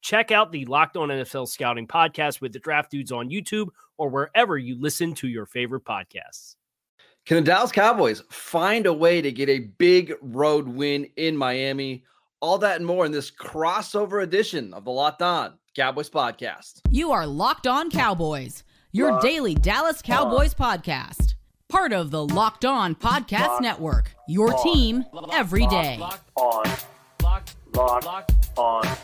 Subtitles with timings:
[0.00, 4.08] Check out the Locked On NFL Scouting podcast with the Draft Dudes on YouTube or
[4.08, 6.56] wherever you listen to your favorite podcasts.
[7.26, 12.04] Can the Dallas Cowboys find a way to get a big road win in Miami?
[12.40, 16.80] All that and more in this crossover edition of the Locked On Cowboys podcast.
[16.90, 20.78] You are Locked On Cowboys, your Locked daily Dallas Cowboys on.
[20.78, 21.34] podcast.
[21.68, 24.62] Part of the Locked On Podcast Locked Network, your on.
[24.64, 25.98] team every day.
[26.00, 26.64] Locked on.
[27.22, 28.96] Locked, Locked, Locked on.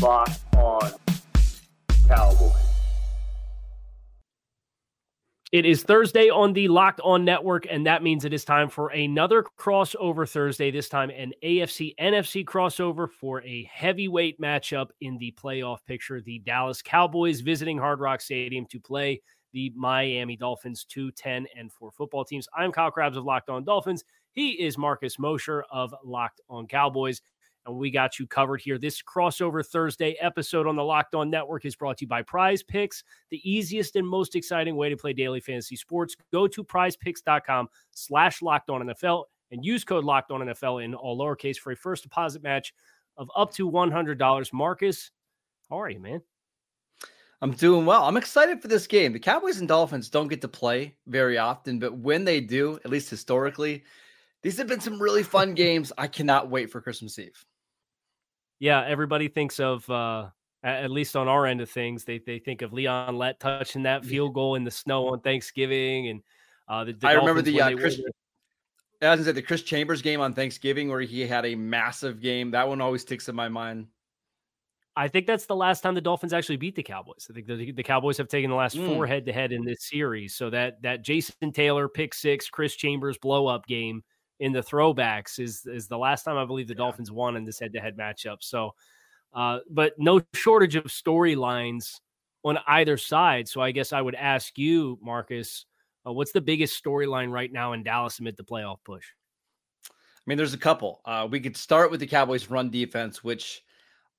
[0.00, 0.92] Locked on
[2.06, 2.52] Cowboys.
[5.50, 8.90] It is Thursday on the Locked On Network, and that means it is time for
[8.90, 10.70] another crossover Thursday.
[10.70, 16.20] This time, an AFC NFC crossover for a heavyweight matchup in the playoff picture.
[16.20, 19.20] The Dallas Cowboys visiting Hard Rock Stadium to play
[19.52, 22.46] the Miami Dolphins, 2 10 and 4 football teams.
[22.56, 24.04] I'm Kyle Crabbs of Locked On Dolphins.
[24.30, 27.20] He is Marcus Mosher of Locked On Cowboys
[27.68, 28.78] and we got you covered here.
[28.78, 32.62] This crossover Thursday episode on the Locked On Network is brought to you by Prize
[32.62, 36.16] Picks, the easiest and most exciting way to play daily fantasy sports.
[36.32, 41.18] Go to prizepicks.com slash locked on NFL and use code locked on NFL in all
[41.18, 42.74] lowercase for a first deposit match
[43.16, 44.52] of up to $100.
[44.52, 45.10] Marcus,
[45.68, 46.22] how are you, man?
[47.40, 48.04] I'm doing well.
[48.04, 49.12] I'm excited for this game.
[49.12, 52.90] The Cowboys and Dolphins don't get to play very often, but when they do, at
[52.90, 53.84] least historically,
[54.42, 55.92] these have been some really fun games.
[55.98, 57.44] I cannot wait for Christmas Eve.
[58.58, 60.28] Yeah, everybody thinks of uh
[60.64, 64.04] at least on our end of things, they they think of Leon Lett touching that
[64.04, 66.22] field goal in the snow on Thanksgiving, and
[66.68, 68.00] uh, the, the I remember the uh, Chris,
[69.00, 72.50] I was say the Chris Chambers game on Thanksgiving where he had a massive game.
[72.50, 73.86] That one always sticks in my mind.
[74.96, 77.28] I think that's the last time the Dolphins actually beat the Cowboys.
[77.30, 78.84] I think the, the Cowboys have taken the last mm.
[78.84, 80.34] four head to head in this series.
[80.34, 84.02] So that that Jason Taylor pick six, Chris Chambers blow up game
[84.40, 86.78] in the throwbacks is is the last time I believe the yeah.
[86.78, 88.38] Dolphins won in this head to head matchup.
[88.40, 88.74] So,
[89.34, 92.00] uh, but no shortage of storylines
[92.44, 93.48] on either side.
[93.48, 95.66] So I guess I would ask you, Marcus,
[96.06, 99.06] uh, what's the biggest storyline right now in Dallas amid the playoff push?
[99.88, 99.92] I
[100.26, 101.00] mean, there's a couple.
[101.04, 103.62] Uh, we could start with the Cowboys' run defense, which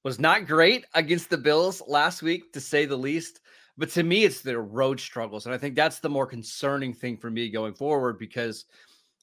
[0.04, 3.42] was not great against the Bills last week, to say the least.
[3.78, 5.46] But to me, it's their road struggles.
[5.46, 8.66] And I think that's the more concerning thing for me going forward because–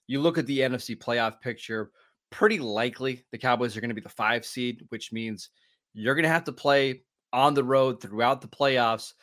[0.06, 1.90] you look at the NFC playoff picture,
[2.30, 5.50] pretty likely the Cowboys are going to be the five seed, which means
[5.94, 7.02] you're going to have to play
[7.32, 9.14] on the road throughout the playoffs.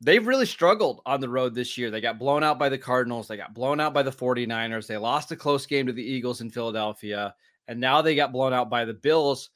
[0.00, 1.90] They've really struggled on the road this year.
[1.90, 3.28] They got blown out by the Cardinals.
[3.28, 4.86] They got blown out by the 49ers.
[4.86, 7.34] They lost a close game to the Eagles in Philadelphia.
[7.68, 9.50] And now they got blown out by the Bills.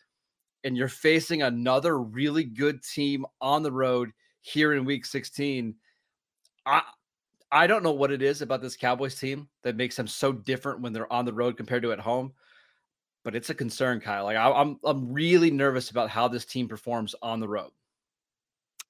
[0.63, 4.13] And you're facing another really good team on the road
[4.43, 5.75] here in week 16.
[6.67, 6.83] I,
[7.55, 10.81] I don't know what it is about this Cowboys team that makes them so different
[10.81, 12.33] when they're on the road compared to at home,
[13.23, 14.25] but it's a concern, Kyle.
[14.25, 17.71] Like I, I'm, I'm really nervous about how this team performs on the road.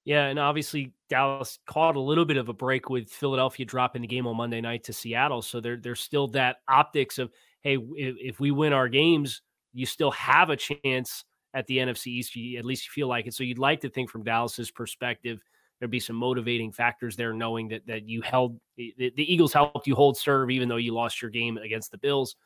[0.06, 4.08] Yeah, and obviously Dallas caught a little bit of a break with Philadelphia dropping the
[4.08, 7.30] game on Monday night to Seattle, so there, there's still that optics of
[7.60, 9.42] hey, if, if we win our games,
[9.74, 11.24] you still have a chance
[11.54, 12.36] at the NFC East.
[12.36, 13.34] You, at least you feel like it.
[13.34, 15.40] So you'd like to think from Dallas's perspective
[15.78, 19.86] there'd be some motivating factors there, knowing that that you held the, the Eagles helped
[19.86, 22.36] you hold serve, even though you lost your game against the Bills.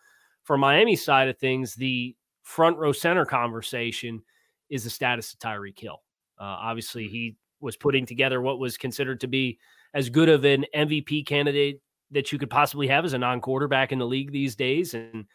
[0.45, 4.23] For Miami side of things, the front row center conversation
[4.71, 6.03] is the status of Tyreek Hill.
[6.39, 9.59] Uh, obviously, he was putting together what was considered to be
[9.95, 11.81] as good of an MVP candidate
[12.11, 14.95] that you could possibly have as a non quarterback in the league these days.
[14.95, 15.27] And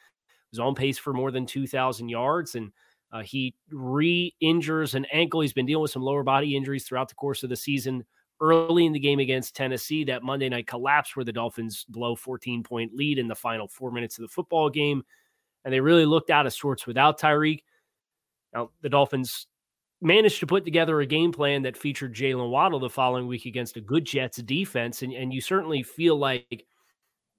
[0.53, 2.55] was on pace for more than 2,000 yards.
[2.55, 2.71] And
[3.13, 5.41] uh, he re injures an ankle.
[5.41, 8.03] He's been dealing with some lower body injuries throughout the course of the season.
[8.41, 12.63] Early in the game against Tennessee, that Monday night collapse where the Dolphins blow 14
[12.63, 15.03] point lead in the final four minutes of the football game.
[15.63, 17.61] And they really looked out of sorts without Tyreek.
[18.53, 19.47] Now, the Dolphins
[20.01, 23.77] managed to put together a game plan that featured Jaylen Waddle the following week against
[23.77, 25.03] a good Jets defense.
[25.03, 26.65] And, and you certainly feel like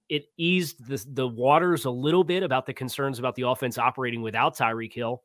[0.09, 4.23] it eased the, the waters a little bit about the concerns about the offense operating
[4.23, 5.23] without Tyreek Hill.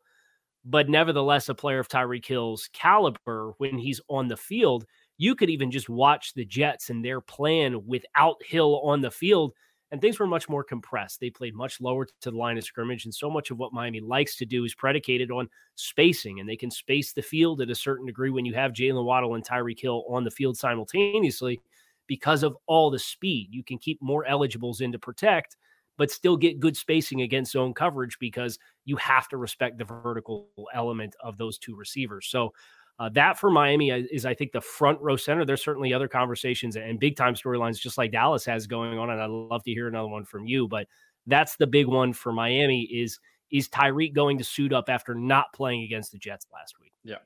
[0.65, 4.85] But nevertheless, a player of Tyreek Hill's caliber, when he's on the field,
[5.17, 9.53] you could even just watch the Jets and their plan without Hill on the field
[9.91, 11.19] and things were much more compressed.
[11.19, 13.99] They played much lower to the line of scrimmage, and so much of what Miami
[13.99, 17.75] likes to do is predicated on spacing, and they can space the field at a
[17.75, 21.59] certain degree when you have Jaylen Waddle and Tyreek Hill on the field simultaneously
[22.07, 23.49] because of all the speed.
[23.51, 25.57] You can keep more eligibles in to protect,
[25.99, 30.47] but still get good spacing against zone coverage because you have to respect the vertical
[30.73, 32.25] element of those two receivers.
[32.27, 32.53] So
[32.99, 35.43] uh, that for Miami is, I think, the front row center.
[35.43, 39.21] There's certainly other conversations and big time storylines, just like Dallas has going on, and
[39.21, 40.69] I'd love to hear another one from you.
[40.69, 40.87] But
[41.27, 43.19] that's the big one for Miami is
[43.51, 46.93] is Tyreek going to suit up after not playing against the Jets last week?
[47.03, 47.17] Yeah,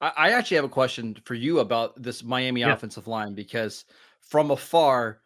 [0.00, 2.72] I, I actually have a question for you about this Miami yeah.
[2.72, 3.86] offensive line because
[4.20, 5.20] from afar.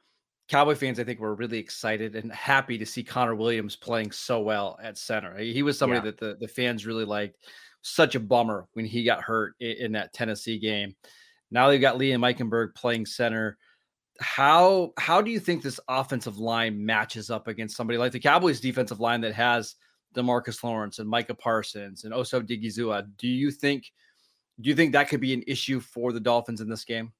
[0.48, 4.40] Cowboy fans, I think, were really excited and happy to see Connor Williams playing so
[4.40, 5.36] well at center.
[5.38, 6.10] He was somebody yeah.
[6.10, 7.36] that the, the fans really liked
[7.80, 10.94] such a bummer when he got hurt in, in that Tennessee game.
[11.50, 13.56] Now they've got Liam Eichenberg playing center.
[14.20, 18.60] How how do you think this offensive line matches up against somebody like the Cowboys
[18.60, 19.76] defensive line that has
[20.14, 23.06] Demarcus Lawrence and Micah Parsons and Osa Odighizuwa?
[23.16, 23.90] Do you think
[24.60, 27.12] do you think that could be an issue for the Dolphins in this game?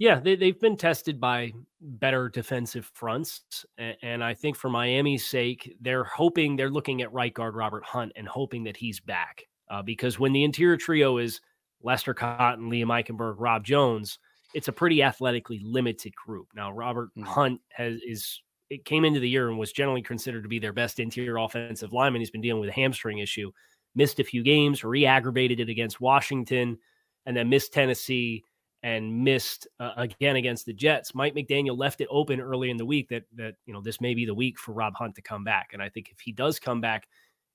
[0.00, 3.66] Yeah, they, they've been tested by better defensive fronts.
[3.76, 7.84] And, and, I think for Miami's sake, they're hoping they're looking at right guard Robert
[7.84, 11.42] Hunt and hoping that he's back uh, because when the interior trio is
[11.82, 14.18] Lester Cotton, Liam Eichenberg, Rob Jones,
[14.54, 16.48] it's a pretty athletically limited group.
[16.56, 17.24] Now, Robert mm-hmm.
[17.24, 20.72] Hunt has is it came into the year and was generally considered to be their
[20.72, 22.22] best interior offensive lineman.
[22.22, 23.50] He's been dealing with a hamstring issue,
[23.94, 26.78] missed a few games, re-aggravated it against Washington,
[27.26, 28.44] and then missed Tennessee
[28.82, 31.14] and missed uh, again against the Jets.
[31.14, 34.14] Mike McDaniel left it open early in the week that that you know this may
[34.14, 36.58] be the week for Rob Hunt to come back, and I think if he does
[36.58, 37.06] come back,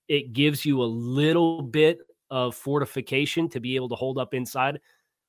[0.07, 2.00] it gives you a little bit
[2.30, 4.80] of fortification to be able to hold up inside.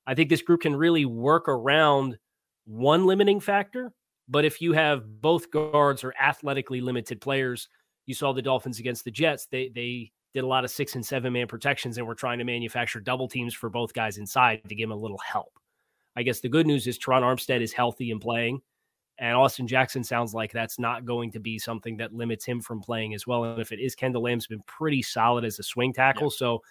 [0.05, 2.17] I think this group can really work around
[2.65, 3.91] one limiting factor.
[4.29, 7.69] But if you have both guards or athletically limited players,
[8.05, 9.47] you saw the Dolphins against the Jets.
[9.49, 12.43] They they did a lot of six and seven man protections and were trying to
[12.43, 15.57] manufacture double teams for both guys inside to give them a little help.
[16.17, 18.59] I guess the good news is Terron Armstead is healthy and playing.
[19.19, 22.81] And Austin Jackson sounds like that's not going to be something that limits him from
[22.81, 23.43] playing as well.
[23.43, 26.27] And if it is, Kendall Lamm's been pretty solid as a swing tackle.
[26.27, 26.37] Yeah.
[26.37, 26.61] So,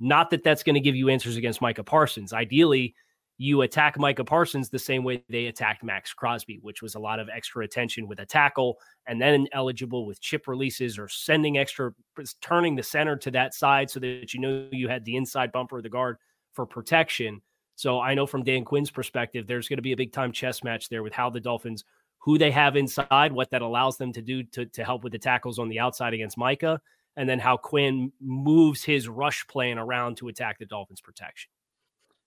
[0.00, 2.32] not that that's going to give you answers against Micah Parsons.
[2.32, 2.94] Ideally,
[3.36, 7.20] you attack Micah Parsons the same way they attacked Maxx Crosby, which was a lot
[7.20, 11.92] of extra attention with a tackle and then eligible with chip releases or sending extra,
[12.40, 15.78] turning the center to that side so that you know you had the inside bumper
[15.78, 16.16] of the guard
[16.52, 17.40] for protection.
[17.78, 20.64] So I know from Dan Quinn's perspective, there's going to be a big time chess
[20.64, 21.84] match there with how the Dolphins,
[22.18, 25.18] who they have inside, what that allows them to do to, to help with the
[25.18, 26.80] tackles on the outside against Micah,
[27.16, 31.52] and then how Quinn moves his rush plan around to attack the Dolphins' protection.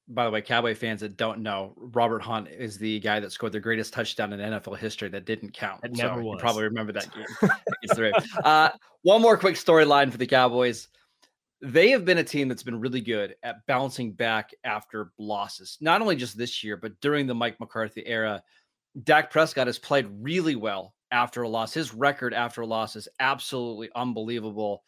[0.07, 3.51] By the way, Cowboy fans that don't know, Robert Hunt is the guy that scored
[3.51, 5.83] the greatest touchdown in NFL history that didn't count.
[5.83, 6.35] Never so was.
[6.35, 7.25] You probably remember that game.
[8.45, 8.69] uh,
[9.01, 10.87] one more quick storyline for the Cowboys
[11.61, 16.01] they have been a team that's been really good at bouncing back after losses, not
[16.01, 18.41] only just this year, but during the Mike McCarthy era.
[19.03, 21.73] Dak Prescott has played really well after a loss.
[21.73, 24.83] His record after a loss is absolutely unbelievable.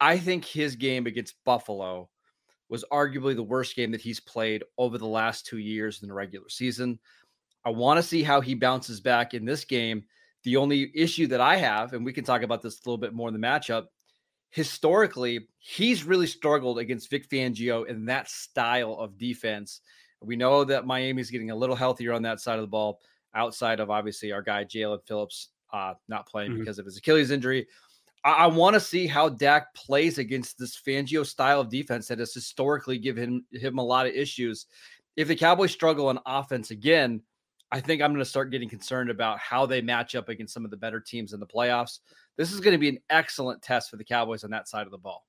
[0.00, 2.08] I think his game against Buffalo
[2.68, 6.14] was arguably the worst game that he's played over the last two years in the
[6.14, 6.98] regular season.
[7.64, 10.04] I want to see how he bounces back in this game.
[10.44, 13.14] The only issue that I have, and we can talk about this a little bit
[13.14, 13.86] more in the matchup,
[14.50, 19.80] historically, he's really struggled against Vic Fangio in that style of defense.
[20.20, 23.00] We know that Miami's getting a little healthier on that side of the ball,
[23.34, 26.60] outside of obviously our guy Jaelan Phillips uh, not playing mm-hmm.
[26.60, 27.66] because of his Achilles injury.
[28.24, 32.18] I, I want to see how Dak plays against this Fangio style of defense that
[32.18, 34.66] has historically given him, him a lot of issues.
[35.16, 37.22] If the Cowboys struggle on offense again,
[37.70, 40.64] I think I'm going to start getting concerned about how they match up against some
[40.64, 41.98] of the better teams in the playoffs.
[42.38, 44.92] This is going to be an excellent test for the Cowboys on that side of
[44.92, 45.26] the ball.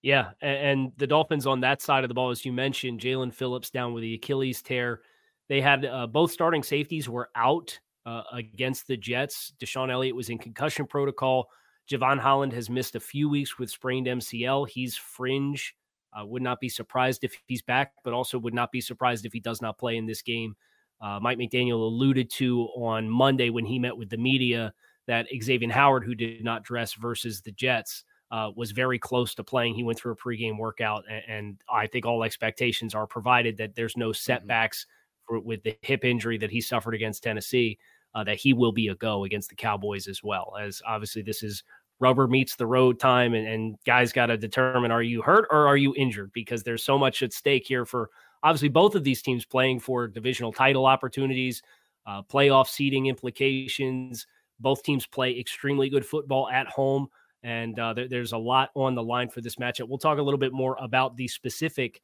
[0.00, 3.70] Yeah, and the Dolphins on that side of the ball, as you mentioned, Jaelan Phillips
[3.70, 5.00] down with the Achilles tear.
[5.48, 9.52] They had uh, both starting safeties were out uh, against the Jets.
[9.60, 11.48] DeShon Elliott was in concussion protocol.
[11.90, 14.68] Jevon Holland has missed a few weeks with sprained MCL.
[14.68, 15.74] He's fringe.
[16.12, 19.32] Uh, would not be surprised if he's back, but also would not be surprised if
[19.32, 20.54] he does not play in this game.
[21.00, 24.72] Uh, Mike McDaniel alluded to on Monday when he met with the media
[25.06, 29.44] that Xavier Howard, who did not dress versus the Jets, uh, was very close to
[29.44, 29.74] playing.
[29.74, 33.74] He went through a pregame workout, and, and I think all expectations are provided that
[33.74, 34.14] there's no mm-hmm.
[34.14, 35.36] setbacks mm-hmm.
[35.36, 37.78] for, with the hip injury that he suffered against Tennessee.
[38.14, 40.54] Uh, that he will be a go against the Cowboys as well.
[40.58, 41.62] As obviously this is
[41.98, 45.66] rubber meets the road time, and, and guys got to determine are you hurt or
[45.66, 48.08] are you injured because there's so much at stake here for
[48.42, 51.62] obviously both of these teams playing for divisional title opportunities,
[52.06, 54.26] uh, playoff seeding implications.
[54.60, 57.08] Both teams play extremely good football at home
[57.42, 59.88] and uh, there, there's a lot on the line for this matchup.
[59.88, 62.02] We'll talk a little bit more about the specific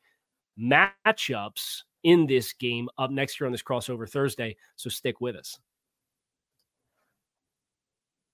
[0.59, 4.56] matchups in this game up next year on this crossover Thursday.
[4.76, 5.59] So stick with us.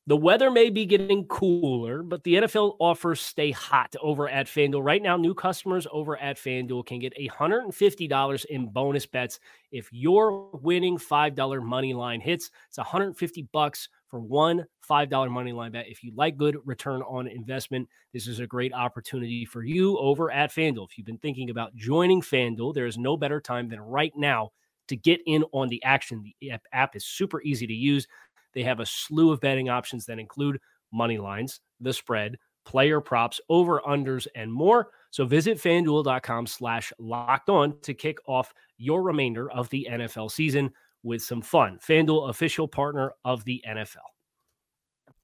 [0.09, 4.83] The weather may be getting cooler, but the NFL offers stay hot over at FanDuel.
[4.83, 9.39] Right now, new customers over at FanDuel can get $150 in bonus bets
[9.71, 12.51] if your winning $5 money line hits.
[12.69, 15.89] It's 150 bucks for one $5 money line bet.
[15.89, 20.31] If you like good return on investment, this is a great opportunity for you over
[20.31, 20.89] at FanDuel.
[20.89, 24.53] If you've been thinking about joining FanDuel, there is no better time than right now
[24.89, 26.25] to get in on the action.
[26.41, 28.07] The app is super easy to use.
[28.55, 30.59] They have a slew of betting options that include
[30.93, 34.89] money lines, the spread, player props, over unders, and more.
[35.11, 40.71] So visit fanduel.com slash locked on to kick off your remainder of the NFL season
[41.03, 41.79] with some fun.
[41.79, 43.97] FanDuel, official partner of the NFL.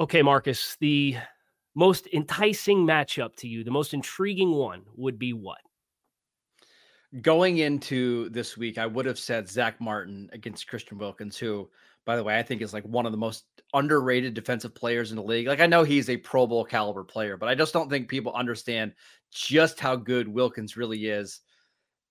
[0.00, 1.16] Okay, Marcus, the
[1.74, 5.58] most enticing matchup to you, the most intriguing one would be what?
[7.20, 11.68] Going into this week, I would have said Zach Martin against Christian Wilkins, who,
[12.04, 15.16] by the way, I think is like one of the most underrated defensive players in
[15.16, 15.48] the league.
[15.48, 18.32] Like, I know he's a Pro Bowl caliber player, but I just don't think people
[18.34, 18.92] understand
[19.32, 21.40] just how good Wilkins really is.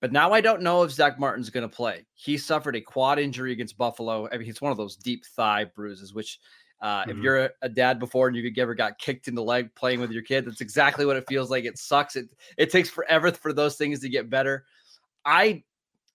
[0.01, 2.05] But now I don't know if Zach Martin's going to play.
[2.13, 4.27] He suffered a quad injury against Buffalo.
[4.31, 6.39] I mean, it's one of those deep thigh bruises, which
[6.79, 7.11] uh, mm-hmm.
[7.11, 9.99] If you're a, a, dad before and you ever got kicked in the leg playing
[9.99, 11.65] with your kid, that's exactly what it feels like.
[11.65, 12.15] It sucks.
[12.15, 14.65] It it takes forever for those things to get better.
[15.25, 15.63] I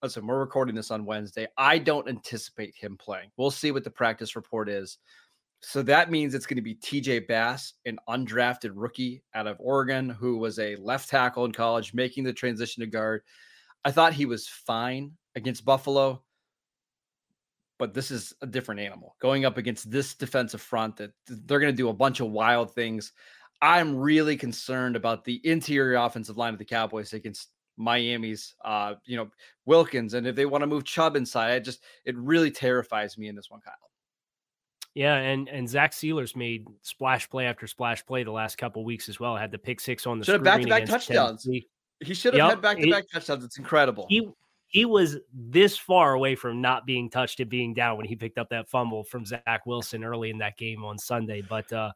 [0.01, 0.25] listen.
[0.25, 1.47] We're recording this on Wednesday.
[1.57, 3.29] I don't anticipate him playing.
[3.35, 4.99] We'll see what the practice report is.
[5.59, 10.09] So that means it's going to be TJ Bass, an undrafted rookie out of Oregon,
[10.09, 13.21] who was a left tackle in college, making the transition to guard.
[13.85, 16.21] I thought he was fine against Buffalo
[17.79, 21.73] but this is a different animal going up against this defensive front that they're going
[21.73, 23.11] to do a bunch of wild things.
[23.61, 29.17] I'm really concerned about the interior offensive line of the Cowboys against Miami's, uh, you
[29.17, 29.29] know,
[29.65, 33.27] Wilkins, and if they want to move Chubb inside, it just it really terrifies me
[33.29, 33.73] in this one, Kyle.
[34.95, 39.09] Yeah, and and Zach Sieler's made splash play after splash play the last couple weeks
[39.09, 39.35] as well.
[39.35, 41.43] Had the pick six on the should have back to back touchdowns.
[41.43, 41.67] Tennessee.
[41.99, 43.43] He should have yep, had back to back touchdowns.
[43.43, 44.05] It's incredible.
[44.09, 44.29] He
[44.73, 48.39] he was this far away from not being touched and being down when he picked
[48.39, 51.41] up that fumble from Zach Wilson early in that game on Sunday.
[51.41, 51.91] But uh,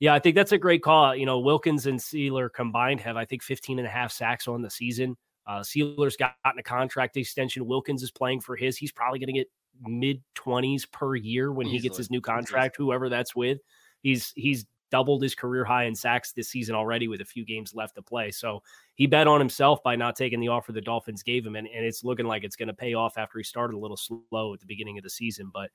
[0.00, 1.14] yeah, I think that's a great call.
[1.14, 4.62] You know, Wilkins and Sieler combined have, I think, 15 and a half sacks on
[4.62, 5.14] the season.
[5.46, 7.66] Uh, Sieler's gotten a contract extension.
[7.66, 8.78] Wilkins is playing for his.
[8.78, 9.50] He's probably going to get
[9.86, 11.76] mid 20s per year when Easily.
[11.76, 13.58] he gets his new contract, whoever that's with.
[14.00, 17.74] He's he's doubled his career high in sacks this season already with a few games
[17.74, 18.30] left to play.
[18.30, 18.62] So
[18.94, 21.56] he bet on himself by not taking the offer the Dolphins gave him.
[21.56, 23.96] And, and it's looking like it's going to pay off after he started a little
[23.96, 25.50] slow at the beginning of the season.
[25.52, 25.70] But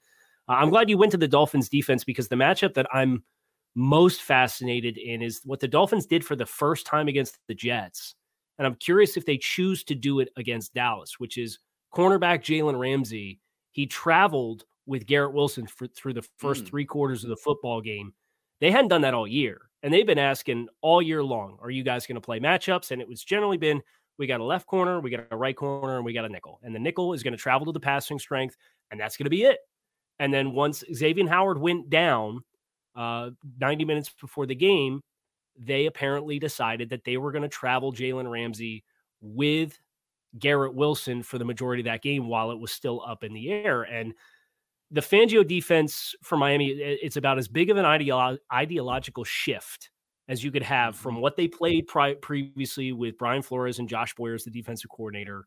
[0.47, 3.23] uh, I'm glad you went to the Dolphins defense because the matchup that I'm
[3.75, 8.13] most fascinated in is what the Dolphins did for the first time against the Jets.
[8.59, 11.59] And I'm curious if they choose to do it against Dallas, which is
[11.93, 13.39] cornerback Jalen Ramsey.
[13.71, 16.67] He traveled with Garrett Wilson for, through the first mm.
[16.69, 18.13] three quarters of the football game
[18.59, 19.61] they hadn't done that all year.
[19.83, 22.91] And they've been asking all year long, are you guys going to play matchups?
[22.91, 23.81] And it was generally been,
[24.17, 26.59] we got a left corner, we got a right corner, and we got a nickel.
[26.63, 28.57] And the nickel is going to travel to the passing strength,
[28.89, 29.59] and that's going to be it.
[30.19, 32.41] And then once Xavier Howard went down
[32.95, 35.01] uh, 90 minutes before the game,
[35.59, 38.83] they apparently decided that they were going to travel Jalen Ramsey
[39.21, 39.79] with
[40.37, 43.51] Garrett Wilson for the majority of that game while it was still up in the
[43.51, 43.83] air.
[43.83, 44.13] And
[44.91, 49.91] the Fangio defense for Miami, it's about as big of an ideolo- ideological shift
[50.29, 51.21] as you could have from Mm-hmm.
[51.21, 55.45] what they played pri- previously with Brian Flores and Josh Boyer as the defensive coordinator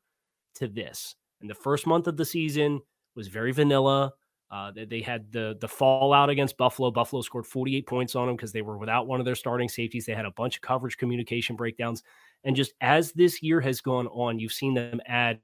[0.57, 1.15] to this.
[1.41, 2.81] And the first month of the season
[3.15, 4.13] was very vanilla.
[4.51, 6.91] Uh, they, they had the the fallout against Buffalo.
[6.91, 10.07] Buffalo scored 48 points on them because they were without one of their starting safeties.
[10.07, 12.03] They had a bunch of coverage communication breakdowns.
[12.45, 15.41] And just as this year has gone on, you've seen them add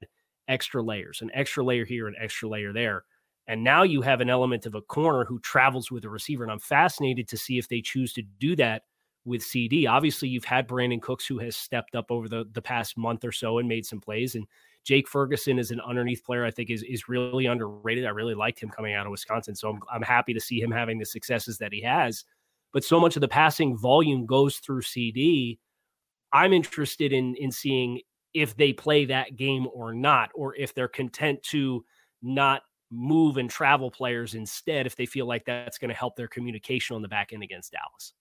[0.47, 3.05] extra layers, an extra layer here, an extra layer there.
[3.47, 6.43] And now you have an element of a corner who travels with a receiver.
[6.43, 8.83] And I'm fascinated to see if they choose to do that
[9.23, 9.87] with CeeDee.
[9.87, 13.31] Obviously, you've had Brandin Cooks who has stepped up over the, the past month or
[13.31, 14.35] so and made some plays.
[14.35, 14.45] And
[14.83, 18.05] Jake Ferguson is an underneath player, I think is is really underrated.
[18.05, 19.53] I really liked him coming out of Wisconsin.
[19.53, 22.23] So I'm, I'm happy to see him having the successes that he has.
[22.71, 25.59] But so much of the passing volume goes through CeeDee.
[26.31, 28.01] I'm interested in in seeing
[28.33, 31.83] if they play that game or not, or if they're content to
[32.21, 36.27] not move and travel players instead if they feel like that's going to help their
[36.27, 38.13] communication on the back end against Dallas.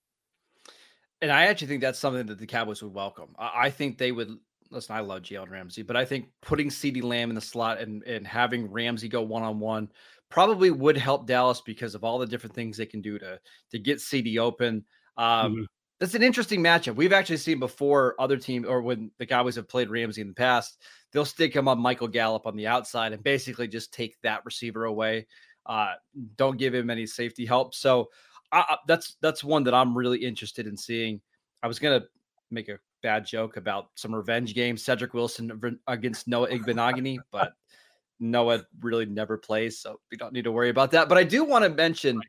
[1.22, 3.34] And I actually think that's something that the Cowboys would welcome.
[3.38, 4.36] I, think they would
[4.70, 4.94] listen.
[4.94, 8.26] I love Jalen Ramsey, but I think putting CeeDee Lamb in the slot and, and
[8.26, 9.88] having Ramsey go one on one
[10.28, 13.78] probably would help Dallas because of all the different things they can do to to
[13.78, 14.84] get CeeDee open.
[15.16, 15.66] Um, Mhm.
[15.98, 16.94] That's an interesting matchup.
[16.96, 20.34] We've actually seen before other teams or when the Cowboys have played Ramsey in the
[20.34, 24.44] past, they'll stick him on Michael Gallup on the outside and basically just take that
[24.44, 25.26] receiver away.
[25.64, 25.94] Uh,
[26.36, 27.74] don't give him any safety help.
[27.74, 28.10] So
[28.52, 31.20] I, that's that's one that I'm really interested in seeing.
[31.62, 32.02] I was gonna
[32.50, 37.52] make a bad joke about some revenge games, Cedric Wilson against Noah Igbinoghene, but
[38.20, 41.08] Noah really never plays, so we don't need to worry about that.
[41.08, 42.20] But I do want to mention,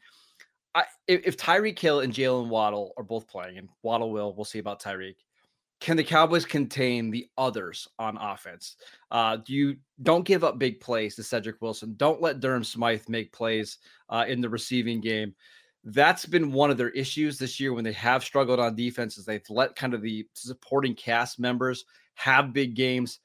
[0.79, 4.59] I, if, Tyreek Hill and Jaylen Waddle are both playing, and Waddle will, we'll see
[4.59, 5.15] about Tyreek.
[5.79, 8.77] Can the Cowboys contain the others on offense?
[9.11, 11.93] Uh, do you don't give up big plays to Cedric Wilson?
[11.97, 13.77] Don't let Durham Smythe make plays
[14.09, 15.35] uh, in the receiving game
[15.89, 19.25] that's been one of their issues this year when they have struggled on defense is
[19.25, 21.85] they've let kind of the supporting cast members
[22.15, 23.19] have big games.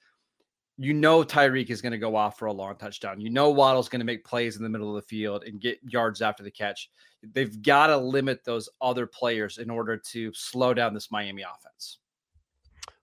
[0.82, 3.20] You know Tyreek is going to go off for a long touchdown.
[3.20, 5.78] You know Waddle's going to make plays in the middle of the field and get
[5.82, 6.90] yards after the catch.
[7.22, 11.98] They've got to limit those other players in order to slow down this Miami offense.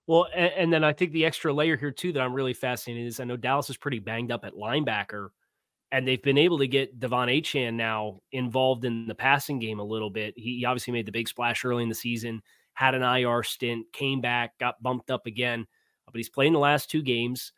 [0.08, 3.08] Well, and, and then I think the extra layer here too that I'm really fascinated
[3.08, 5.30] is I know Dallas is pretty banged up at linebacker
[5.92, 9.84] and they've been able to get De'Von Achane now involved in the passing game a
[9.84, 10.34] little bit.
[10.38, 12.42] He, he, obviously made the big splash early in the season,
[12.74, 15.66] had an IR stint, came back, got bumped up again,
[16.06, 17.54] but he's played in the last two games,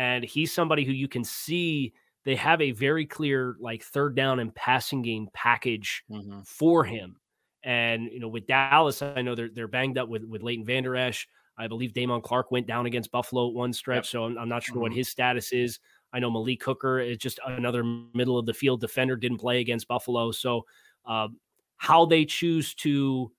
[0.00, 1.92] and he's somebody who you can see
[2.24, 6.40] they have a very clear like third down and passing game package mm-hmm.
[6.40, 7.16] for him.
[7.64, 10.96] And you know, with Dallas, I know they're they're banged up with with Leighton Vander
[10.96, 11.28] Esch.
[11.58, 14.06] I believe Damone Clark went down against Buffalo at one stretch, yep.
[14.06, 14.82] so I'm, I'm, not sure mm-hmm.
[14.82, 15.78] what his status is.
[16.14, 17.84] I know Malik Hooker is just another
[18.14, 20.30] middle of the field defender, didn't play against Buffalo.
[20.32, 20.64] So,
[21.04, 21.36] um,
[21.76, 23.30] how they choose to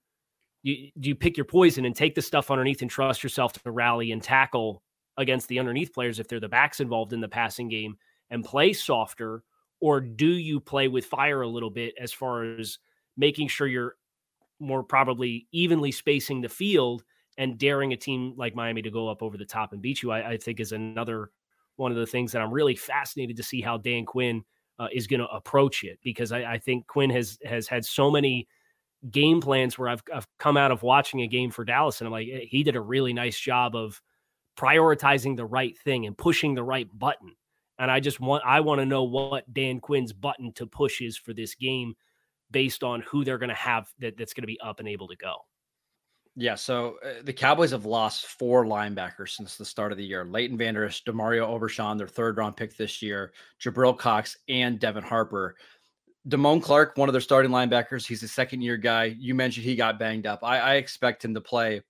[0.62, 3.72] you, do you pick your poison and take the stuff underneath and trust yourself to
[3.72, 4.84] rally and tackle
[5.18, 7.98] against the underneath players if they're the backs involved in the passing game
[8.30, 9.44] and play softer?
[9.80, 12.78] Or do you play with fire a little bit as far as
[13.18, 13.96] making sure you're
[14.60, 17.04] more probably evenly spacing the field
[17.38, 20.12] and daring a team like Miami to go up over the top and beat you?
[20.12, 21.32] I, I think is another
[21.78, 24.44] one of the things that I'm really fascinated to see how Dan Quinn
[24.80, 28.10] uh, is going to approach it because I, I, think Quinn has has had so
[28.10, 28.48] many
[29.10, 32.12] game plans where I've, I've come out of watching a game for Dallas and I'm
[32.12, 34.02] like he did a really nice job of
[34.58, 37.36] prioritizing the right thing and pushing the right button
[37.82, 41.18] and I just want I want to know what Dan Quinn's button to push is
[41.18, 41.96] for this game
[42.52, 45.08] based on who they're going to have that, that's going to be up and able
[45.08, 45.36] to go.
[46.36, 50.24] Yeah, so uh, the Cowboys have lost four linebackers since the start of the year.
[50.24, 55.04] Leighton Vander Esch, DeMarvion Overshown, their third round pick this year, Jabril Cox, and Devin
[55.04, 55.56] Harper.
[56.30, 59.06] Damone Clark, one of their starting linebackers, he's a second year guy.
[59.06, 60.44] You mentioned he got banged up.
[60.44, 61.82] I, I expect him to play.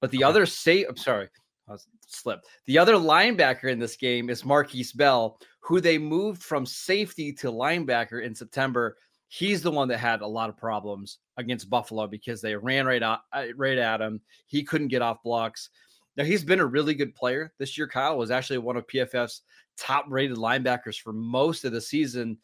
[0.00, 0.24] But the okay.
[0.24, 1.28] other say I'm sorry,
[1.68, 1.76] I
[2.14, 2.46] slipped.
[2.66, 7.52] The other linebacker in this game is Markquese Bell, who they moved from safety to
[7.52, 8.96] linebacker in September
[9.34, 13.02] he's the one that had a lot of problems against Buffalo because they ran right
[13.02, 14.20] out, uh, right at him.
[14.46, 15.70] He couldn't get off blocks.
[16.16, 17.88] Now he's been a really good player this year.
[17.88, 19.42] Kyle was actually one of PFF's
[19.76, 22.38] top rated linebackers for most of the season,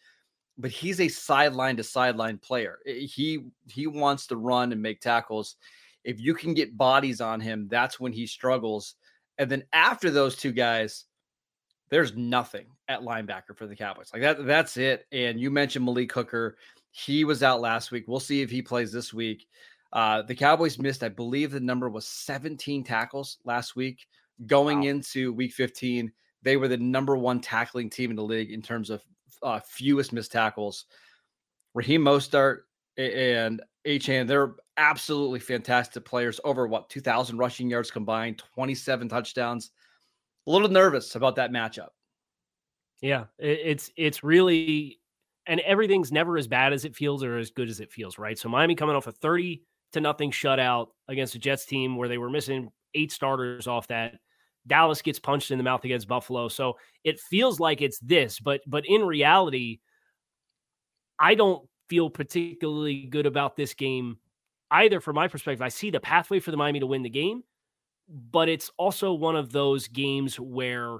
[0.58, 2.80] but he's a sideline to sideline player.
[2.84, 5.56] He he wants to run and make tackles.
[6.02, 8.96] If you can get bodies on him, that's when he struggles.
[9.40, 11.06] And then after those two guys,
[11.88, 14.10] there's nothing at linebacker for the Cowboys.
[14.12, 15.06] Like that, that's it.
[15.12, 16.58] And you mentioned Malik Hooker.
[16.90, 18.04] He was out last week.
[18.06, 19.46] We'll see if he plays this week.
[19.94, 24.06] Uh, the Cowboys missed, I believe the number was 17 tackles last week.
[24.46, 24.88] Going wow.
[24.88, 28.90] into week 15, they were the number one tackling team in the league in terms
[28.90, 29.02] of
[29.42, 30.84] uh, fewest missed tackles.
[31.72, 32.58] Raheem Mostert
[32.98, 36.40] and Achane, they're absolutely fantastic players.
[36.42, 39.70] Over what 2,000 rushing yards combined, 27 touchdowns.
[40.46, 41.90] A little nervous about that matchup.
[43.02, 44.98] Yeah, it's it's really
[45.46, 48.38] and everything's never as bad as it feels or as good as it feels, right?
[48.38, 49.62] So Miami coming off a 30
[49.92, 54.18] to nothing shutout against the Jets team where they were missing eight starters off that.
[54.66, 56.48] Dallas gets punched in the mouth against Buffalo.
[56.48, 59.80] So it feels like it's this, but but in reality,
[61.18, 64.18] I don't feel particularly good about this game
[64.70, 65.62] either from my perspective.
[65.62, 67.42] I see the pathway for the Miami to win the game,
[68.08, 70.98] but it's also one of those games where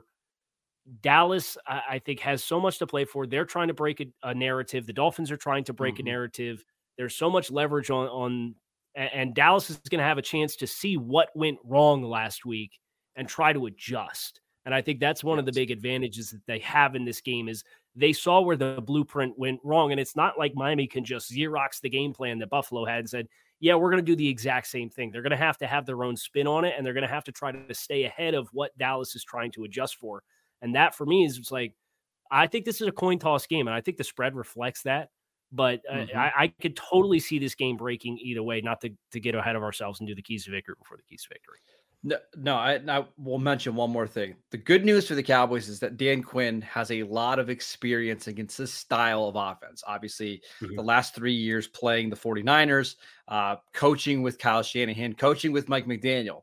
[1.02, 3.26] Dallas, I, I think, has so much to play for.
[3.26, 4.86] They're trying to break a, a narrative.
[4.86, 6.06] The Dolphins are trying to break mm-hmm.
[6.06, 6.64] a narrative.
[6.98, 8.54] There's so much leverage on on,
[8.94, 12.44] and, and Dallas is going to have a chance to see what went wrong last
[12.44, 12.78] week
[13.16, 14.40] and try to adjust.
[14.64, 17.48] And I think that's one of the big advantages that they have in this game
[17.48, 17.64] is
[17.96, 19.90] they saw where the blueprint went wrong.
[19.90, 23.10] And it's not like Miami can just Xerox the game plan that Buffalo had and
[23.10, 23.26] said,
[23.60, 25.10] yeah, we're going to do the exact same thing.
[25.10, 27.12] They're going to have to have their own spin on it and they're going to
[27.12, 30.22] have to try to stay ahead of what Dallas is trying to adjust for.
[30.62, 31.74] And that for me is just like,
[32.30, 35.10] I think this is a coin toss game, and I think the spread reflects that.
[35.52, 36.16] But uh, mm-hmm.
[36.16, 39.56] I, I, could totally see this game breaking either way, not to, to get ahead
[39.56, 41.58] of ourselves and do the keys to victory before the keys to victory.
[42.02, 44.34] No, no, I, I will mention one more thing.
[44.50, 48.26] The good news for the Cowboys is that Dan Quinn has a lot of experience
[48.26, 49.82] against this style of offense.
[49.86, 50.76] Obviously, mm-hmm.
[50.76, 52.94] the last three years playing the 49ers,
[53.28, 56.42] uh, coaching with Kyle Shanahan, coaching with Mike McDaniel.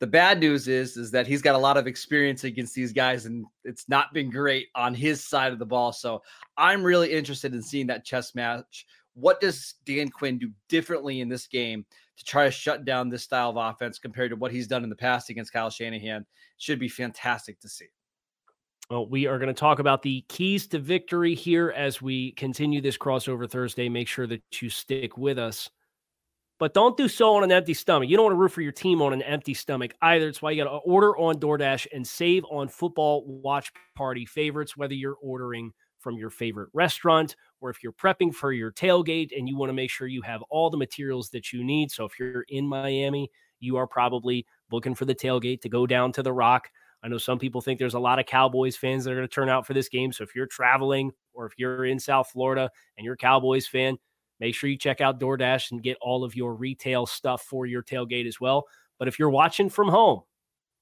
[0.00, 3.24] The bad news is is that he's got a lot of experience against these guys,
[3.24, 5.92] and it's not been great on his side of the ball.
[5.92, 6.20] So
[6.58, 8.84] I'm really interested in seeing that chess match.
[9.14, 13.22] What does Dan Quinn do differently in this game to try to shut down this
[13.22, 16.24] style of offense compared to what he's done in the past against Kyle Shanahan?
[16.58, 17.86] Should be fantastic to see.
[18.90, 22.80] Well, we are going to talk about the keys to victory here as we continue
[22.80, 23.88] this crossover Thursday.
[23.88, 25.70] Make sure that you stick with us
[26.58, 28.08] but don't do so on an empty stomach.
[28.08, 30.28] You don't want to root for your team on an empty stomach either.
[30.28, 34.76] It's why you got to order on DoorDash and save on football watch party favorites,
[34.76, 39.48] whether you're ordering from your favorite restaurant or if you're prepping for your tailgate and
[39.48, 41.90] you want to make sure you have all the materials that you need.
[41.90, 46.12] So if you're in Miami, you are probably looking for the tailgate to go down
[46.12, 46.68] to the rock.
[47.02, 49.34] I know some people think there's a lot of Cowboys fans that are going to
[49.34, 50.12] turn out for this game.
[50.12, 53.96] So if you're traveling or if you're in South Florida and you're a Cowboys fan,
[54.40, 57.82] Make sure you check out DoorDash and get all of your retail stuff for your
[57.82, 58.64] tailgate as well.
[58.98, 60.22] But if you're watching from home,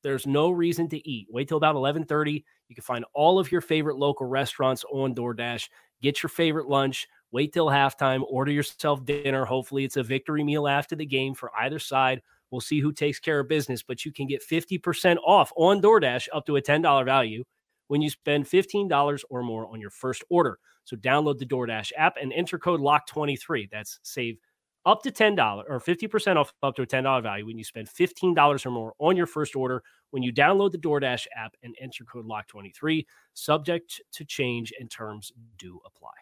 [0.02, 1.28] there's no reason to eat.
[1.30, 2.44] Wait till about 11:30.
[2.68, 5.68] You can find all of your favorite local restaurants on DoorDash.
[6.02, 7.08] Get your favorite lunch.
[7.30, 8.22] Wait till halftime.
[8.28, 9.44] Order yourself dinner.
[9.44, 12.20] Hopefully, it's a victory meal after the game for either side.
[12.50, 16.28] We'll see who takes care of business, but you can get 50% off on DoorDash
[16.34, 17.44] up to a $10 value
[17.88, 20.58] when you spend $15 or more on your first order.
[20.84, 23.70] So download the DoorDash app and enter code LOCK23.
[23.70, 24.36] That's save
[24.84, 28.66] up to $10 or 50% off up to a $10 value when you spend $15
[28.66, 32.26] or more on your first order when you download the DoorDash app and enter code
[32.26, 33.04] LOCK23.
[33.34, 36.21] Subject to change and terms do apply.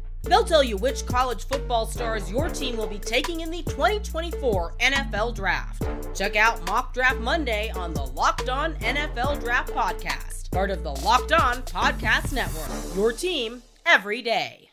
[0.23, 4.75] They'll tell you which college football stars your team will be taking in the 2024
[4.79, 5.83] NFL Draft.
[6.15, 10.91] Check out Mock Draft Monday on the Locked On NFL Draft Podcast part of the
[10.91, 12.95] Locked On Podcast Network.
[12.95, 14.69] Your team every day.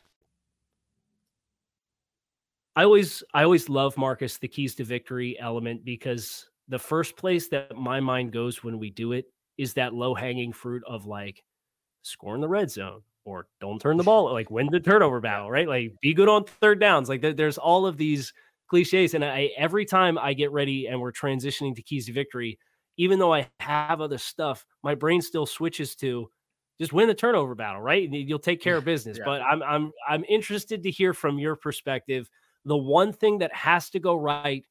[2.74, 7.48] I always I always love Marcus the keys to victory element because the first place
[7.48, 11.42] that my mind goes when we do it is that low hanging fruit of like
[12.08, 15.50] score in the red zone or don't turn the ball like win the turnover battle
[15.50, 18.32] right like be good on third downs like there's all of these
[18.68, 22.58] cliches and I every time I get ready and we're transitioning to keys to victory
[22.98, 26.28] even though I have other stuff, my brain still switches to
[26.80, 28.08] just win the turnover battle, right?
[28.10, 29.16] You'll take care of business.
[29.18, 29.24] Yeah.
[29.24, 32.28] But I'm I'm I'm interested to hear from your perspective
[32.64, 34.64] the one thing that has to go right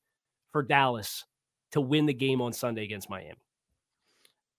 [0.52, 1.26] for Dallas
[1.72, 3.36] to win the game on Sunday against Miami.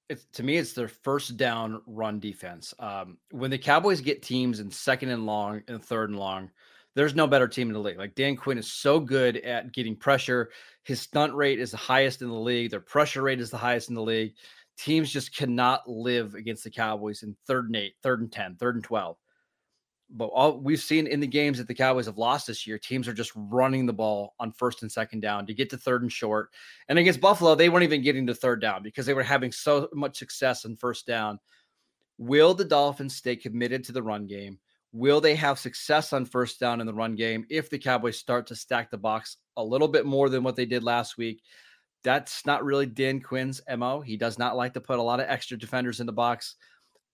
[0.09, 2.73] It's, to me, it's their first down run defense.
[2.79, 6.51] Um, when the Cowboys get teams in second and long and third and long,
[6.94, 7.99] there's no better team in the league.
[7.99, 10.51] Like Dan Quinn is so good at getting pressure.
[10.83, 12.71] His stunt rate is the highest in the league.
[12.71, 14.35] Their pressure rate is the highest in the league.
[14.77, 18.77] Teams just cannot live against the Cowboys in third and eight, third and 10, third
[18.77, 19.16] and 12.
[20.11, 23.07] But all we've seen in the games that the Cowboys have lost this year, teams
[23.07, 26.11] are just running the ball on first and second down to get to third and
[26.11, 26.51] short.
[26.88, 29.88] And against Buffalo, they weren't even getting to third down because they were having so
[29.92, 31.38] much success on first down.
[32.16, 34.59] Will the Dolphins stay committed to the run game?
[34.92, 38.47] Will they have success on first down in the run game if the Cowboys start
[38.47, 41.42] to stack the box a little bit more than what they did last week?
[42.03, 44.01] That's not really Dan Quinn's MO.
[44.01, 46.57] He does not like to put a lot of extra defenders in the box.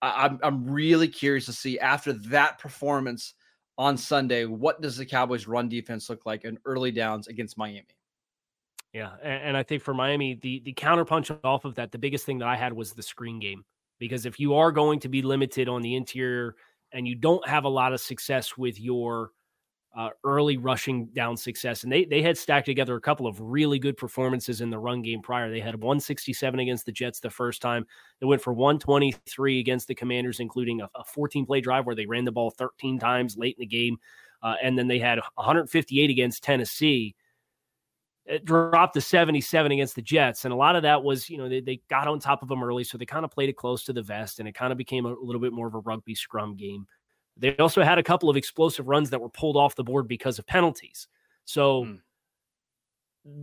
[0.04, 3.34] I, I'm I'm really curious to see after that performance
[3.78, 7.86] on Sunday, what does the Cowboys run defense look like in early downs against Miami?
[8.92, 12.26] Yeah, and, and I think for Miami, the the counterpunch off of that, the biggest
[12.26, 13.64] thing that I had was the screen game.
[13.98, 16.56] Because if you are going to be limited on the interior
[16.92, 19.30] and you don't have a lot of success with your
[19.96, 21.84] uh, early rushing down success.
[21.84, 25.02] And they they had stacked together a couple of really good performances in the run
[25.02, 25.50] game prior.
[25.50, 27.86] They had 167 against the Jets the first time.
[28.20, 32.06] They went for 123 against the Commanders, including a, a 14 play drive where they
[32.06, 33.98] ran the ball 13 times late in the game.
[34.42, 37.14] Uh, and then they had 158 against Tennessee.
[38.26, 40.44] It dropped to 77 against the Jets.
[40.44, 42.64] And a lot of that was, you know, they, they got on top of them
[42.64, 42.84] early.
[42.84, 45.06] So they kind of played it close to the vest and it kind of became
[45.06, 46.86] a, a little bit more of a rugby scrum game.
[47.36, 50.38] They also had a couple of explosive runs that were pulled off the board because
[50.38, 51.08] of penalties.
[51.44, 52.00] So mm.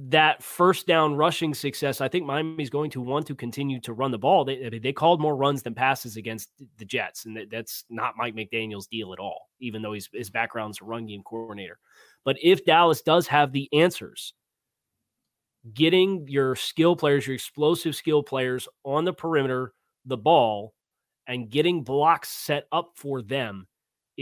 [0.10, 4.12] that first down rushing success, I think Miami's going to want to continue to run
[4.12, 4.46] the ball.
[4.46, 8.88] They, they called more runs than passes against the Jets, and that's not Mike McDaniel's
[8.88, 11.78] deal at all, even though he's, his background's a run game coordinator.
[12.24, 14.34] But if Dallas does have the answers,
[15.74, 19.74] getting your skill players, your explosive skill players on the perimeter,
[20.06, 20.74] the ball,
[21.28, 23.68] and getting blocks set up for them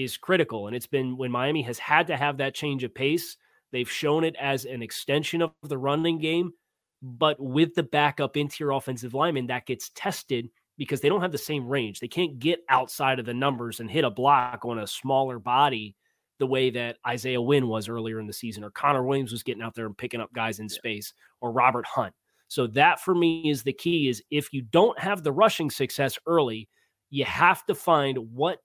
[0.03, 0.67] is critical.
[0.67, 3.37] And it's been when Miami has had to have that change of pace,
[3.71, 6.53] they've shown it as an extension of the running game.
[7.01, 11.37] But with the backup interior offensive lineman, that gets tested because they don't have the
[11.37, 11.99] same range.
[11.99, 15.95] They can't get outside of the numbers and hit a block on a smaller body
[16.39, 19.61] the way that Isaiah Wynn was earlier in the season, or Connor Williams was getting
[19.61, 22.13] out there and picking up guys in space, or Robert Hunt.
[22.47, 26.17] So that for me is the key is if you don't have the rushing success
[26.25, 26.69] early,
[27.09, 28.59] you have to find what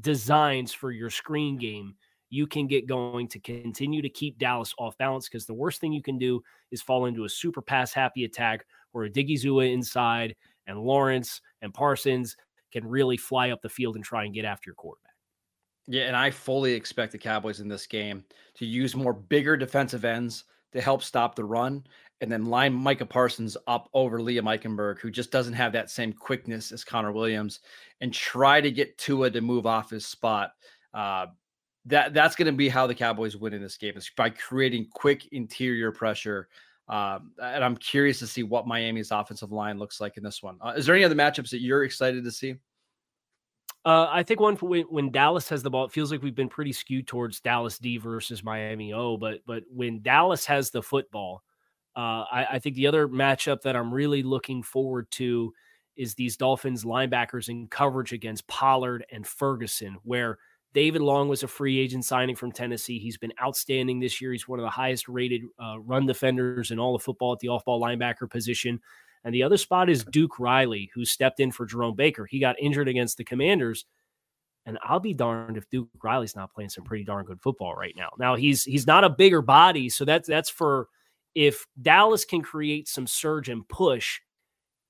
[0.00, 1.94] designs for your screen game
[2.28, 5.92] you can get going to continue to keep Dallas off balance because the worst thing
[5.92, 10.34] you can do is fall into a super pass happy attack where Odighizuwa inside
[10.66, 12.36] and Lawrence and Parsons
[12.72, 15.12] can really fly up the field and try and get after your quarterback.
[15.86, 20.04] Yeah, and I fully expect the Cowboys in this game to use more bigger defensive
[20.04, 21.86] ends to help stop the run
[22.20, 26.12] and then line Micah Parsons up over Liam Eichenberg, who just doesn't have that same
[26.12, 27.60] quickness as Connor Williams,
[28.00, 30.52] and try to get Tua to move off his spot.
[30.94, 31.26] Uh,
[31.84, 34.88] that that's going to be how the Cowboys win in this game is by creating
[34.92, 36.48] quick interior pressure.
[36.88, 40.56] Um, and I'm curious to see what Miami's offensive line looks like in this one.
[40.60, 42.54] Uh, is there any other matchups that you're excited to see?
[43.84, 46.48] Uh, I think one when, when Dallas has the ball, it feels like we've been
[46.48, 49.16] pretty skewed towards Dallas D versus Miami O.
[49.16, 51.42] But but when Dallas has the football,
[51.96, 55.52] uh, I, I, think the other matchup that I'm really looking forward to
[55.96, 60.38] is these Dolphins linebackers in coverage against Pollard and Ferguson, where
[60.74, 62.98] David Long was a free agent signing from Tennessee.
[62.98, 64.32] He's been outstanding this year.
[64.32, 67.48] He's one of the highest rated uh, run defenders in all of football at the
[67.48, 68.78] off ball linebacker position.
[69.24, 72.26] And the other spot is Duke Riley, who stepped in for Jerome Baker.
[72.26, 73.86] He got injured against the Commanders.
[74.66, 77.94] And I'll be darned if Duke Riley's not playing some pretty darn good football right
[77.96, 78.10] now.
[78.18, 80.88] Now he's he's not a bigger body, so that's that's for
[81.36, 84.20] if Dallas can create some surge and push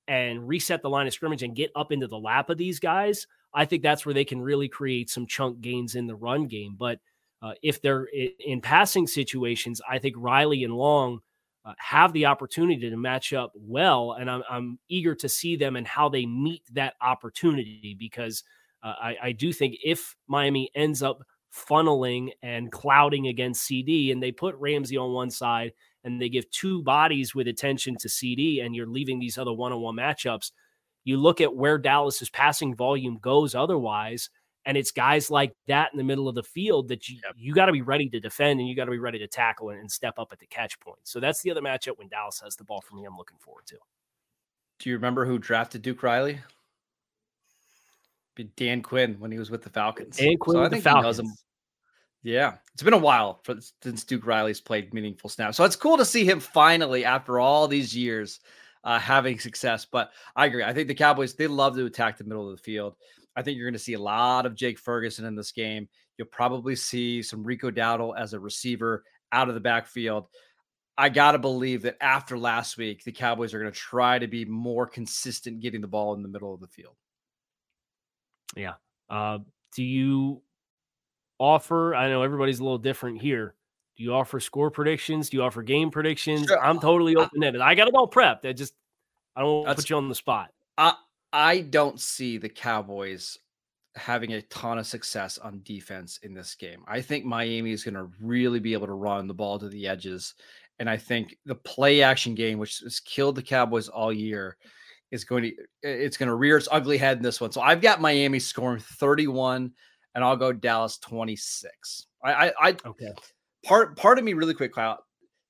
[0.06, 3.26] and reset the line of scrimmage and get up into the lap of these guys,
[3.52, 6.76] I think that's where they can really create some chunk gains in the run game.
[6.78, 7.00] But
[7.42, 8.06] uh, if they're
[8.38, 11.18] in passing situations, I think Riley and Long
[11.64, 14.12] uh, have the opportunity to match up well.
[14.12, 18.44] And I'm, I'm, eager to see them and how they meet that opportunity because
[18.85, 24.22] uh, I, I do think if Miami ends up funneling and clouding against CeeDee and
[24.22, 25.72] they put Ramsey on one side
[26.07, 29.73] and they give two bodies with attention to CeeDee, and you're leaving these other one
[29.73, 30.53] on one matchups.
[31.05, 34.31] You look at where Dallas's passing volume goes otherwise,
[34.64, 37.35] and it's guys like that in the middle of the field that you, yep.
[37.37, 39.71] you got to be ready to defend and you got to be ready to tackle
[39.71, 40.99] and, and step up at the catch point.
[41.03, 43.05] So that's the other matchup when Dallas has the ball for me.
[43.05, 43.77] I'm looking forward to.
[44.79, 46.40] Do you remember who drafted Duke Riley?
[48.57, 50.19] Dan Quinn when he was with the Falcons.
[50.19, 51.16] Dan Quinn so I think the Falcons.
[51.16, 51.37] He knows him
[52.26, 55.96] yeah, it's been a while for, since Duke Riley's played meaningful snaps, so it's cool
[55.96, 58.40] to see him finally after all these years
[58.82, 59.84] uh, having success.
[59.84, 60.64] But I agree.
[60.64, 62.96] I think the Cowboys they love to attack the middle of the field.
[63.36, 65.88] I think you're going to see a lot of Jake Ferguson in this game.
[66.18, 70.26] You'll probably see some Rico Dowdle as a receiver out of the backfield.
[70.98, 74.26] I got to believe that after last week, the Cowboys are going to try to
[74.26, 76.96] be more consistent getting the ball in the middle of the field.
[78.56, 78.74] Yeah.
[79.08, 79.38] Uh,
[79.76, 80.42] do you
[81.38, 81.94] offer?
[81.94, 83.55] I know everybody's a little different here.
[83.96, 85.31] Do you offer score predictions?
[85.31, 86.46] Do you offer game predictions?
[86.46, 86.62] Sure.
[86.62, 87.62] I'm totally open ended.
[87.62, 88.44] I got it all prepped.
[88.44, 88.75] I just
[89.35, 90.53] I don't want to put you on the spot.
[90.77, 90.94] I
[91.33, 93.38] I don't see the Cowboys
[93.94, 96.83] having a ton of success on defense in this game.
[96.87, 99.87] I think Miami is going to really be able to run the ball to the
[99.87, 100.35] edges,
[100.79, 104.59] and I think the play action game, which has killed the Cowboys all year,
[105.11, 107.53] is going to it's going to rear its ugly head in this one.
[107.53, 109.72] So I've got Miami scoring 31,
[110.16, 112.07] and I'll go Dallas 26.
[112.24, 113.12] I I, I Okay.
[113.62, 115.05] part part of me really quick, Kyle.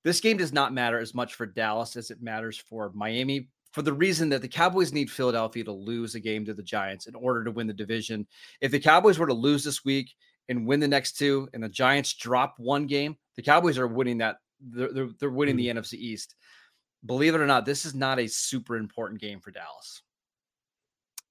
[0.04, 3.82] This game does not matter as much for Dallas as it matters for Miami for
[3.82, 7.14] the reason that the Cowboys need Philadelphia to lose a game to the Giants in
[7.14, 8.26] order to win the division.
[8.60, 10.12] If the Cowboys were to lose this week
[10.48, 14.18] and win the next two, and the Giants drop one game, the Cowboys are winning
[14.18, 14.36] that.
[14.60, 15.78] They're, they're, they're winning the hmm.
[15.78, 16.34] NFC East.
[17.04, 20.02] Believe it or not, this is not a super important game for Dallas.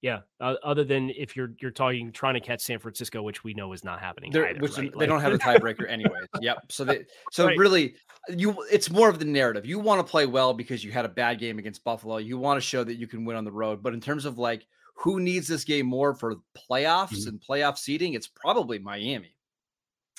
[0.02, 0.20] Yeah.
[0.40, 3.72] Uh, other than if you're you're talking trying to catch San Francisco, which we know
[3.72, 4.30] is not happening.
[4.30, 4.92] Either, which right?
[4.92, 6.20] they Like- don't have a tiebreaker anyway.
[6.40, 6.70] Yep.
[6.70, 7.56] So they so Right.
[7.58, 7.94] really
[8.28, 9.64] you it's more of the narrative.
[9.66, 12.18] You want to play well because you had a bad game against Buffalo.
[12.18, 13.82] You want to show that you can win on the road.
[13.82, 16.36] But in terms of like who needs this game more for
[16.70, 17.28] playoffs Mhm.
[17.28, 19.34] and playoff seeding, it's probably Miami.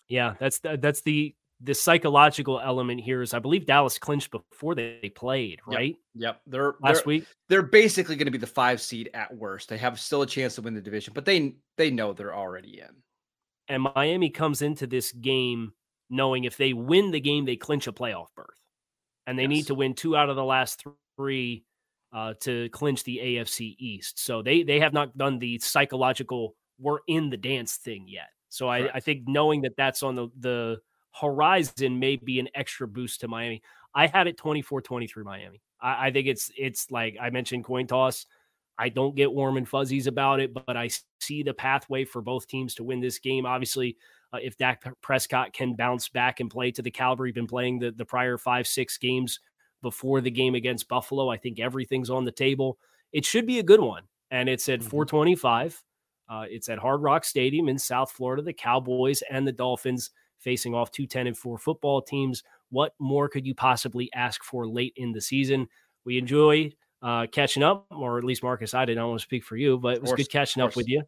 [0.07, 4.75] Yeah, that's the, that's the the psychological element here is I believe Dallas clinched before
[4.75, 5.95] they played, right?
[6.15, 6.41] Yep.
[6.45, 7.25] They're Last they're, week.
[7.49, 9.69] they're basically going to be the five seed at worst.
[9.69, 12.79] They have still a chance to win the division, but they they know they're already
[12.79, 12.95] in.
[13.69, 15.73] And Miami comes into this game
[16.09, 18.47] knowing if they win the game, they clinch a playoff berth.
[19.25, 20.85] And they need to win two out of the last
[21.17, 21.65] three
[22.13, 24.23] uh, to clinch the AFC East.
[24.23, 28.29] So they they have not done the psychological we're in the dance thing yet.
[28.49, 30.77] So I, I think knowing that that's on the, the
[31.19, 33.61] horizon may be an extra boost to Miami.
[33.95, 35.61] I had it 24-23 Miami.
[35.81, 38.25] I, I think it's it's like I mentioned coin toss.
[38.79, 42.47] I don't get warm and fuzzies about it, but I see the pathway for both
[42.47, 43.45] teams to win this game.
[43.45, 43.97] Obviously,
[44.33, 47.79] uh, if Dak Prescott can bounce back and play to the caliber he's been playing
[47.79, 49.39] the, the prior five, six games
[49.81, 52.77] before the game against Buffalo, I think everything's on the table.
[53.13, 54.03] It should be a good one.
[54.29, 54.89] And it's at Mhm.
[54.89, 55.81] 425.
[56.29, 58.43] Uh, it's at Hard Rock Stadium in South Florida.
[58.43, 62.43] The Cowboys and the Dolphins facing off two 10 and 4 football teams.
[62.69, 65.67] What more could you possibly ask for late in the season?
[66.05, 66.71] We enjoy
[67.01, 69.95] uh, catching up, or at least Marcus, I didn't want to speak for you, but
[69.95, 71.03] it was course, good catching up with you.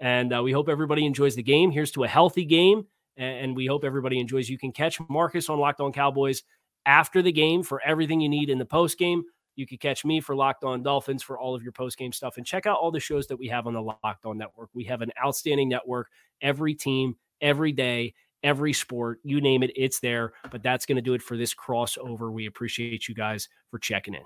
[0.00, 1.70] And uh, we hope everybody enjoys the game.
[1.70, 4.48] Here's to a healthy game, and, and we hope everybody enjoys.
[4.48, 6.42] You can catch Marcus on Locked On Cowboys
[6.86, 9.22] after the game for everything you need in the post game.
[9.56, 12.36] You can catch me for Locked On Dolphins for all of your post game stuff,
[12.36, 14.70] and check out all the shows that we have on the Locked On Network.
[14.74, 16.08] We have an outstanding network.
[16.42, 20.34] Every team, every day, every sport, you name it, it's there.
[20.52, 22.30] But that's going to do it for this crossover.
[22.30, 24.22] We appreciate you guys for checking in.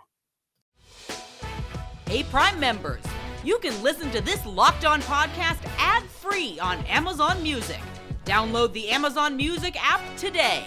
[2.07, 3.02] Hey, Prime members,
[3.44, 7.81] you can listen to this Locked On podcast ad free on Amazon Music.
[8.24, 10.66] Download the Amazon Music app today.